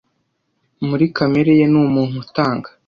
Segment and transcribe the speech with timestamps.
[0.87, 2.69] Muri kamere ye ni umuntu utanga.